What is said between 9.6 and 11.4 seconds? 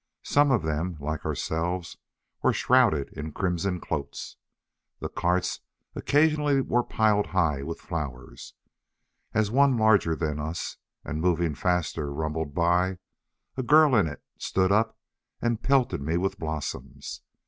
larger than us, and